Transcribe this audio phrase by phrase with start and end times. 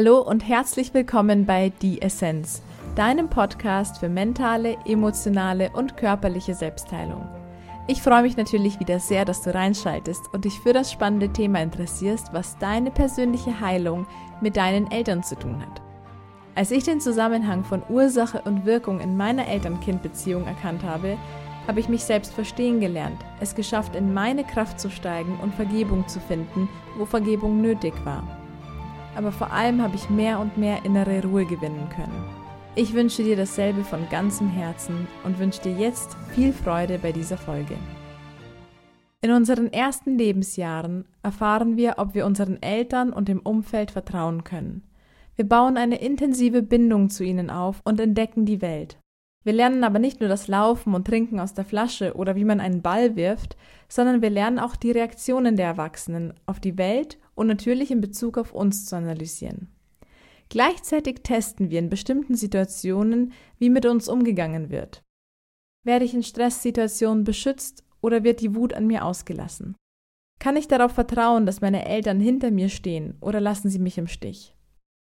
[0.00, 2.62] Hallo und herzlich willkommen bei Die Essenz,
[2.94, 7.26] deinem Podcast für mentale, emotionale und körperliche Selbstheilung.
[7.88, 11.60] Ich freue mich natürlich wieder sehr, dass du reinschaltest und dich für das spannende Thema
[11.60, 14.06] interessierst, was deine persönliche Heilung
[14.40, 15.82] mit deinen Eltern zu tun hat.
[16.54, 21.16] Als ich den Zusammenhang von Ursache und Wirkung in meiner Eltern-Kind-Beziehung erkannt habe,
[21.66, 26.06] habe ich mich selbst verstehen gelernt, es geschafft, in meine Kraft zu steigen und Vergebung
[26.06, 28.37] zu finden, wo Vergebung nötig war
[29.16, 32.24] aber vor allem habe ich mehr und mehr innere Ruhe gewinnen können.
[32.74, 37.36] Ich wünsche dir dasselbe von ganzem Herzen und wünsche dir jetzt viel Freude bei dieser
[37.36, 37.74] Folge.
[39.20, 44.84] In unseren ersten Lebensjahren erfahren wir, ob wir unseren Eltern und dem Umfeld vertrauen können.
[45.34, 48.98] Wir bauen eine intensive Bindung zu ihnen auf und entdecken die Welt.
[49.48, 52.60] Wir lernen aber nicht nur das Laufen und Trinken aus der Flasche oder wie man
[52.60, 53.56] einen Ball wirft,
[53.88, 58.36] sondern wir lernen auch die Reaktionen der Erwachsenen auf die Welt und natürlich in Bezug
[58.36, 59.68] auf uns zu analysieren.
[60.50, 65.02] Gleichzeitig testen wir in bestimmten Situationen, wie mit uns umgegangen wird.
[65.82, 69.76] Werde ich in Stresssituationen beschützt oder wird die Wut an mir ausgelassen?
[70.40, 74.08] Kann ich darauf vertrauen, dass meine Eltern hinter mir stehen oder lassen sie mich im
[74.08, 74.54] Stich?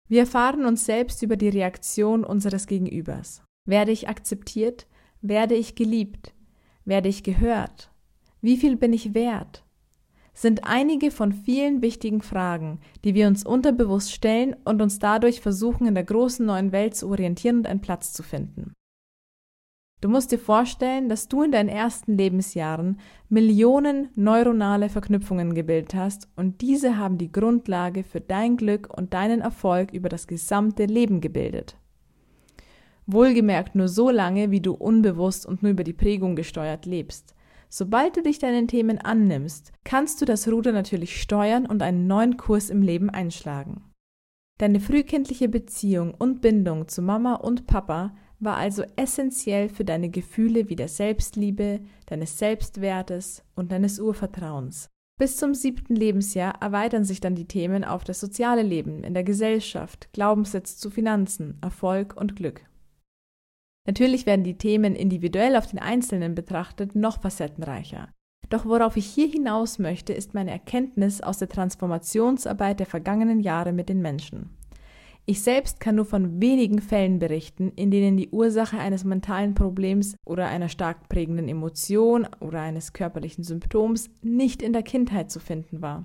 [0.09, 3.43] Wir erfahren uns selbst über die Reaktion unseres Gegenübers.
[3.67, 4.87] Werde ich akzeptiert?
[5.21, 6.33] Werde ich geliebt?
[6.85, 7.91] Werde ich gehört?
[8.41, 9.67] Wie viel bin ich wert?
[10.37, 15.87] sind einige von vielen wichtigen Fragen, die wir uns unterbewusst stellen und uns dadurch versuchen,
[15.87, 18.75] in der großen neuen Welt zu orientieren und einen Platz zu finden.
[20.03, 23.01] Du musst dir vorstellen, dass du in deinen ersten Lebensjahren
[23.31, 29.41] Millionen neuronale Verknüpfungen gebildet hast und diese haben die Grundlage für dein Glück und deinen
[29.41, 31.79] Erfolg über das gesamte Leben gebildet.
[33.07, 37.35] Wohlgemerkt nur so lange, wie du unbewusst und nur über die Prägung gesteuert lebst.
[37.69, 42.37] Sobald du dich deinen Themen annimmst, kannst du das Ruder natürlich steuern und einen neuen
[42.37, 43.85] Kurs im Leben einschlagen.
[44.59, 50.69] Deine frühkindliche Beziehung und Bindung zu Mama und Papa war also essentiell für deine Gefühle
[50.69, 54.89] wie der Selbstliebe, deines Selbstwertes und deines Urvertrauens.
[55.19, 59.25] Bis zum siebten Lebensjahr erweitern sich dann die Themen auf das soziale Leben in der
[59.25, 62.63] Gesellschaft, Glaubenssätze zu Finanzen, Erfolg und Glück.
[63.87, 68.09] Natürlich werden die Themen individuell auf den Einzelnen betrachtet noch facettenreicher.
[68.49, 73.73] Doch worauf ich hier hinaus möchte, ist meine Erkenntnis aus der Transformationsarbeit der vergangenen Jahre
[73.73, 74.51] mit den Menschen.
[75.29, 80.15] Ich selbst kann nur von wenigen Fällen berichten, in denen die Ursache eines mentalen Problems
[80.25, 85.83] oder einer stark prägenden Emotion oder eines körperlichen Symptoms nicht in der Kindheit zu finden
[85.83, 86.05] war.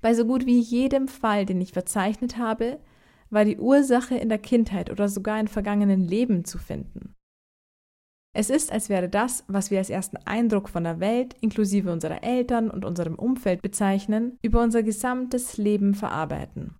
[0.00, 2.78] Bei so gut wie jedem Fall, den ich verzeichnet habe,
[3.30, 7.14] war die Ursache in der Kindheit oder sogar in vergangenen Leben zu finden.
[8.34, 12.22] Es ist, als wäre das, was wir als ersten Eindruck von der Welt, inklusive unserer
[12.22, 16.76] Eltern und unserem Umfeld bezeichnen, über unser gesamtes Leben verarbeiten.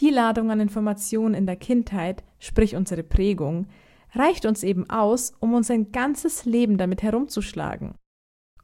[0.00, 3.68] Die Ladung an Informationen in der Kindheit, sprich unsere Prägung,
[4.12, 7.94] reicht uns eben aus, um uns ein ganzes Leben damit herumzuschlagen.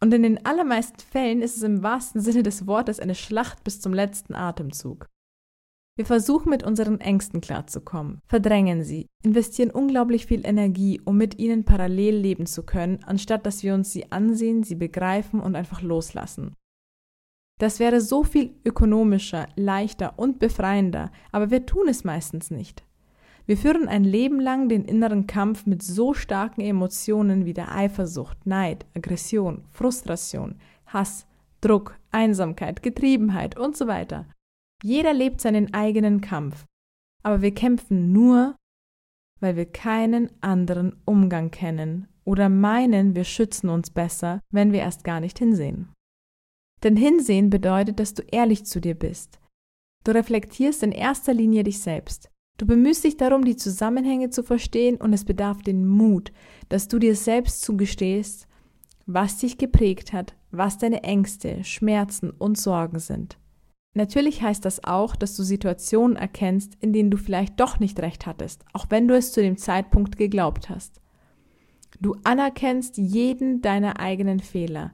[0.00, 3.80] Und in den allermeisten Fällen ist es im wahrsten Sinne des Wortes eine Schlacht bis
[3.80, 5.06] zum letzten Atemzug.
[5.94, 11.64] Wir versuchen mit unseren Ängsten klarzukommen, verdrängen sie, investieren unglaublich viel Energie, um mit ihnen
[11.64, 16.54] parallel leben zu können, anstatt dass wir uns sie ansehen, sie begreifen und einfach loslassen.
[17.60, 22.84] Das wäre so viel ökonomischer, leichter und befreiender, aber wir tun es meistens nicht.
[23.44, 28.46] Wir führen ein Leben lang den inneren Kampf mit so starken Emotionen wie der Eifersucht,
[28.46, 31.26] Neid, Aggression, Frustration, Hass,
[31.60, 34.26] Druck, Einsamkeit, Getriebenheit und so weiter.
[34.82, 36.66] Jeder lebt seinen eigenen Kampf,
[37.22, 38.56] aber wir kämpfen nur,
[39.40, 45.04] weil wir keinen anderen Umgang kennen oder meinen, wir schützen uns besser, wenn wir erst
[45.04, 45.92] gar nicht hinsehen.
[46.82, 49.38] Denn hinsehen bedeutet, dass du ehrlich zu dir bist.
[50.04, 52.28] Du reflektierst in erster Linie dich selbst.
[52.58, 56.32] Du bemühst dich darum, die Zusammenhänge zu verstehen und es bedarf den Mut,
[56.68, 58.46] dass du dir selbst zugestehst,
[59.06, 63.38] was dich geprägt hat, was deine Ängste, Schmerzen und Sorgen sind.
[63.94, 68.26] Natürlich heißt das auch, dass du Situationen erkennst, in denen du vielleicht doch nicht recht
[68.26, 71.00] hattest, auch wenn du es zu dem Zeitpunkt geglaubt hast.
[72.00, 74.92] Du anerkennst jeden deiner eigenen Fehler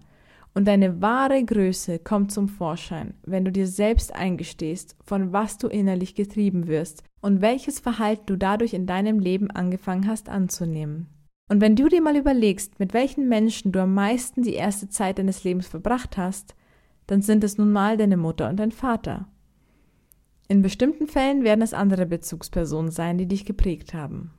[0.53, 5.69] und deine wahre Größe kommt zum Vorschein, wenn du dir selbst eingestehst, von was du
[5.69, 11.07] innerlich getrieben wirst und welches Verhalten du dadurch in deinem Leben angefangen hast anzunehmen.
[11.49, 15.19] Und wenn du dir mal überlegst, mit welchen Menschen du am meisten die erste Zeit
[15.19, 16.57] deines Lebens verbracht hast,
[17.09, 19.27] dann sind es nun mal deine Mutter und dein Vater.
[20.47, 24.33] In bestimmten Fällen werden es andere Bezugspersonen sein, die dich geprägt haben.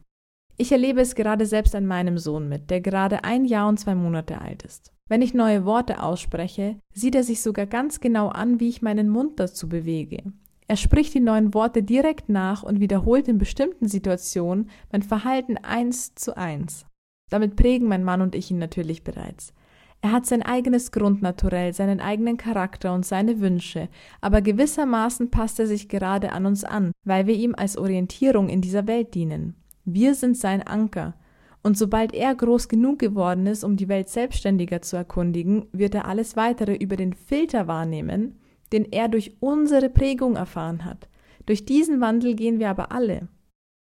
[0.55, 3.95] Ich erlebe es gerade selbst an meinem Sohn mit, der gerade ein Jahr und zwei
[3.95, 4.93] Monate alt ist.
[5.07, 9.09] Wenn ich neue Worte ausspreche, sieht er sich sogar ganz genau an, wie ich meinen
[9.09, 10.23] Mund dazu bewege.
[10.67, 16.13] Er spricht die neuen Worte direkt nach und wiederholt in bestimmten Situationen mein Verhalten eins
[16.13, 16.85] zu eins.
[17.31, 19.53] Damit prägen mein Mann und ich ihn natürlich bereits.
[20.01, 23.89] Er hat sein eigenes Grundnaturell, seinen eigenen Charakter und seine Wünsche,
[24.21, 28.61] aber gewissermaßen passt er sich gerade an uns an, weil wir ihm als Orientierung in
[28.61, 29.55] dieser Welt dienen.
[29.83, 31.15] Wir sind sein Anker.
[31.61, 36.05] Und sobald er groß genug geworden ist, um die Welt selbstständiger zu erkundigen, wird er
[36.05, 38.39] alles weitere über den Filter wahrnehmen,
[38.71, 41.09] den er durch unsere Prägung erfahren hat.
[41.45, 43.27] Durch diesen Wandel gehen wir aber alle.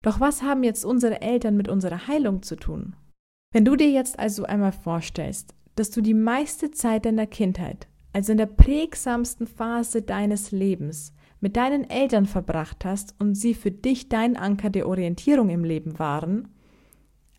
[0.03, 2.97] Doch was haben jetzt unsere Eltern mit unserer Heilung zu tun?
[3.53, 8.33] Wenn du dir jetzt also einmal vorstellst, dass du die meiste Zeit deiner Kindheit, also
[8.33, 14.09] in der prägsamsten Phase deines Lebens, mit deinen Eltern verbracht hast und sie für dich
[14.09, 16.49] dein Anker der Orientierung im Leben waren,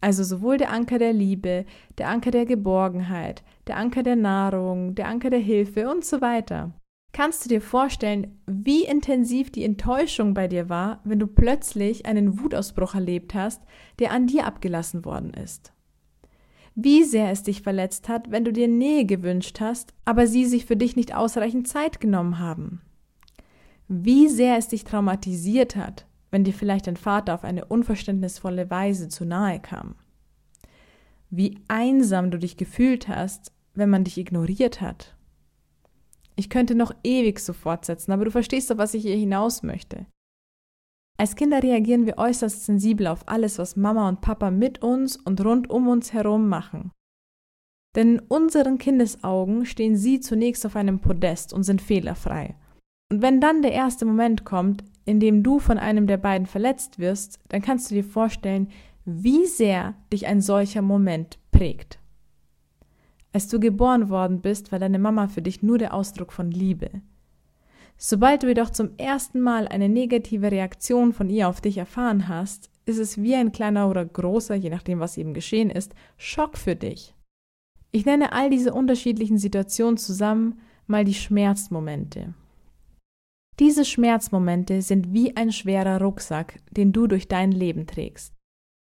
[0.02, 1.66] also sowohl der Anker der Liebe,
[2.00, 6.72] der Anker der Geborgenheit, der Anker der Nahrung, der Anker der Hilfe und so weiter.
[7.14, 12.40] Kannst du dir vorstellen, wie intensiv die Enttäuschung bei dir war, wenn du plötzlich einen
[12.40, 13.62] Wutausbruch erlebt hast,
[14.00, 15.74] der an dir abgelassen worden ist?
[16.76, 20.66] Wie sehr es dich verletzt hat, wenn du dir Nähe gewünscht hast, aber sie sich
[20.66, 22.82] für dich nicht ausreichend Zeit genommen haben.
[23.88, 29.10] Wie sehr es dich traumatisiert hat, wenn dir vielleicht dein Vater auf eine unverständnisvolle Weise
[29.10, 29.96] zu nahe kam.
[31.30, 35.16] Wie einsam du dich gefühlt hast, wenn man dich ignoriert hat.
[36.36, 40.06] Ich könnte noch ewig so fortsetzen, aber du verstehst doch, was ich hier hinaus möchte.
[41.18, 45.44] Als Kinder reagieren wir äußerst sensibel auf alles, was Mama und Papa mit uns und
[45.46, 46.92] rund um uns herum machen.
[47.96, 52.56] Denn in unseren Kindesaugen stehen sie zunächst auf einem Podest und sind fehlerfrei.
[53.12, 57.00] Und wenn dann der erste Moment kommt, in dem du von einem der beiden verletzt
[57.00, 58.70] wirst, dann kannst du dir vorstellen,
[59.04, 62.00] wie sehr dich ein solcher Moment prägt.
[63.34, 67.02] Als du geboren worden bist, war deine Mama für dich nur der Ausdruck von Liebe.
[68.04, 72.72] Sobald du jedoch zum ersten Mal eine negative Reaktion von ihr auf dich erfahren hast,
[72.88, 76.76] ist es wie ein kleiner oder großer, je nachdem was eben geschehen ist, Schock für
[76.76, 77.14] dich.
[77.92, 82.34] Ich nenne all diese unterschiedlichen Situationen zusammen mal die Schmerzmomente.
[83.60, 88.34] Diese Schmerzmomente sind wie ein schwerer Rucksack, den du durch dein Leben trägst.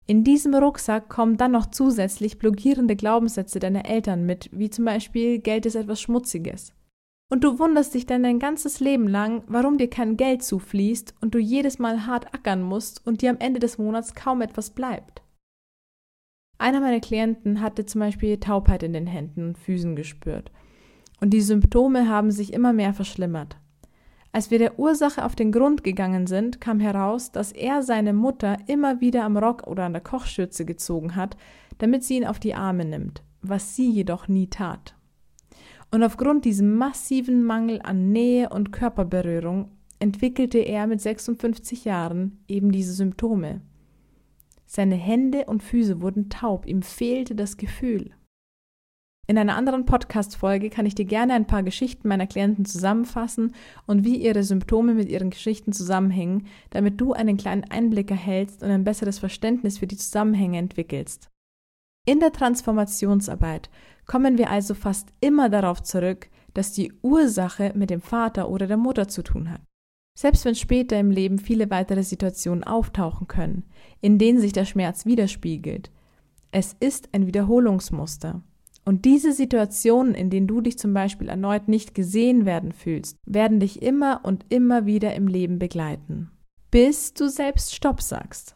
[0.07, 5.37] In diesem Rucksack kommen dann noch zusätzlich blockierende Glaubenssätze deiner Eltern mit, wie zum Beispiel
[5.37, 6.73] Geld ist etwas Schmutziges.
[7.33, 11.33] Und du wunderst dich dann dein ganzes Leben lang, warum dir kein Geld zufließt und
[11.33, 15.23] du jedes Mal hart ackern musst und dir am Ende des Monats kaum etwas bleibt.
[16.59, 20.51] Einer meiner Klienten hatte zum Beispiel Taubheit in den Händen und Füßen gespürt.
[21.21, 23.57] Und die Symptome haben sich immer mehr verschlimmert.
[24.31, 28.57] Als wir der Ursache auf den Grund gegangen sind, kam heraus, dass er seine Mutter
[28.67, 31.35] immer wieder am Rock oder an der Kochschürze gezogen hat,
[31.79, 34.93] damit sie ihn auf die Arme nimmt, was sie jedoch nie tat.
[35.93, 39.69] Und aufgrund diesem massiven Mangel an Nähe und Körperberührung
[39.99, 43.61] entwickelte er mit 56 Jahren eben diese Symptome.
[44.65, 48.09] Seine Hände und Füße wurden taub, ihm fehlte das Gefühl.
[49.27, 53.53] In einer anderen Podcast-Folge kann ich dir gerne ein paar Geschichten meiner Klienten zusammenfassen
[53.85, 58.71] und wie ihre Symptome mit ihren Geschichten zusammenhängen, damit du einen kleinen Einblick erhältst und
[58.71, 61.29] ein besseres Verständnis für die Zusammenhänge entwickelst.
[62.05, 63.69] In der Transformationsarbeit
[64.05, 68.77] kommen wir also fast immer darauf zurück, dass die Ursache mit dem Vater oder der
[68.77, 69.61] Mutter zu tun hat.
[70.15, 73.63] Selbst wenn später im Leben viele weitere Situationen auftauchen können,
[74.01, 75.91] in denen sich der Schmerz widerspiegelt,
[76.51, 78.43] es ist ein Wiederholungsmuster.
[78.85, 83.59] Und diese Situationen, in denen du dich zum Beispiel erneut nicht gesehen werden fühlst, werden
[83.61, 86.29] dich immer und immer wieder im Leben begleiten,
[86.69, 88.55] bis du selbst Stopp sagst.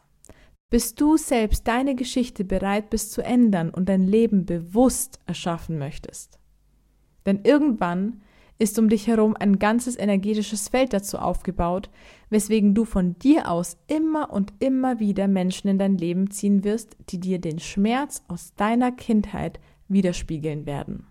[0.70, 6.38] Bist du selbst deine Geschichte bereit bist zu ändern und dein Leben bewusst erschaffen möchtest?
[7.24, 8.20] Denn irgendwann
[8.58, 11.88] ist um dich herum ein ganzes energetisches Feld dazu aufgebaut,
[12.28, 16.96] weswegen du von dir aus immer und immer wieder Menschen in dein Leben ziehen wirst,
[17.08, 21.06] die dir den Schmerz aus deiner Kindheit widerspiegeln werden.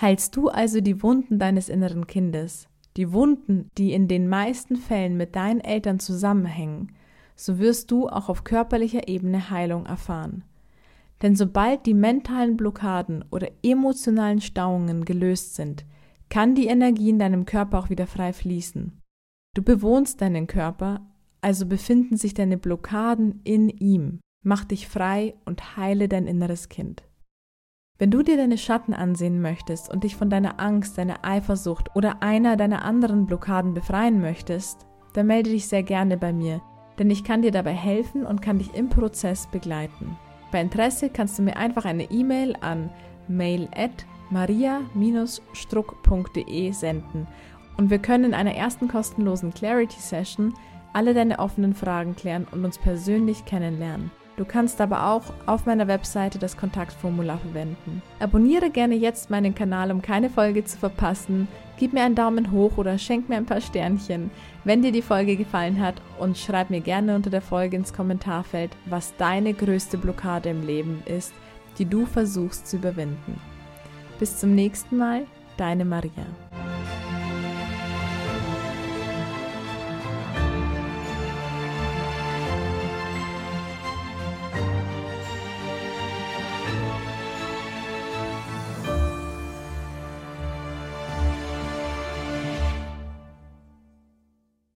[0.00, 5.16] Heilst du also die Wunden deines inneren Kindes, die Wunden, die in den meisten Fällen
[5.16, 6.92] mit deinen Eltern zusammenhängen,
[7.44, 10.44] so wirst du auch auf körperlicher Ebene Heilung erfahren.
[11.22, 15.84] Denn sobald die mentalen Blockaden oder emotionalen Stauungen gelöst sind,
[16.28, 19.00] kann die Energie in deinem Körper auch wieder frei fließen.
[19.54, 21.00] Du bewohnst deinen Körper,
[21.40, 24.20] also befinden sich deine Blockaden in ihm.
[24.44, 27.02] Mach dich frei und heile dein inneres Kind.
[27.98, 32.22] Wenn du dir deine Schatten ansehen möchtest und dich von deiner Angst, deiner Eifersucht oder
[32.22, 36.62] einer deiner anderen Blockaden befreien möchtest, dann melde dich sehr gerne bei mir
[37.02, 40.16] denn ich kann dir dabei helfen und kann dich im Prozess begleiten.
[40.52, 42.90] Bei Interesse kannst du mir einfach eine E-Mail an
[43.26, 47.26] mail at maria-struck.de senden
[47.76, 50.54] Und wir können in einer ersten kostenlosen Clarity Session
[50.92, 54.12] alle deine offenen Fragen klären und uns persönlich kennenlernen.
[54.36, 58.02] Du kannst aber auch auf meiner Webseite das Kontaktformular verwenden.
[58.18, 61.48] Abonniere gerne jetzt meinen Kanal, um keine Folge zu verpassen.
[61.76, 64.30] Gib mir einen Daumen hoch oder schenk mir ein paar Sternchen,
[64.64, 68.70] wenn dir die Folge gefallen hat und schreib mir gerne unter der Folge ins Kommentarfeld,
[68.86, 71.34] was deine größte Blockade im Leben ist,
[71.78, 73.38] die du versuchst zu überwinden.
[74.18, 76.26] Bis zum nächsten Mal, deine Maria.